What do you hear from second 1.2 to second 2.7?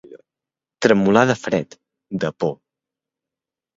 de fred, de por.